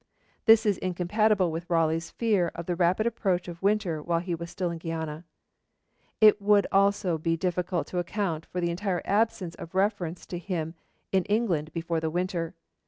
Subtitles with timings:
[0.45, 4.49] This is incompatible with Raleigh's fear of the rapid approach of winter while he was
[4.49, 5.25] still in Guiana.
[6.19, 10.73] It would also be difficult to account for the entire absence of reference to him
[11.11, 12.55] in England before the winter.